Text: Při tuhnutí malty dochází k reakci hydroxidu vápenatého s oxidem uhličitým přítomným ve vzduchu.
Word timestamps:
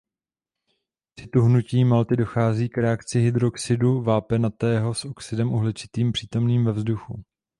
Při 1.15 1.27
tuhnutí 1.27 1.85
malty 1.85 2.15
dochází 2.15 2.69
k 2.69 2.77
reakci 2.77 3.19
hydroxidu 3.19 4.01
vápenatého 4.01 4.93
s 4.93 5.05
oxidem 5.05 5.53
uhličitým 5.53 6.11
přítomným 6.11 6.65
ve 6.65 6.71
vzduchu. 6.71 7.23